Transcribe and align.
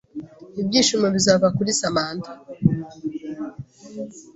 ibyishimo 0.61 1.07
bizava 1.15 1.47
kuri 1.57 1.69
Samantha 1.79 2.31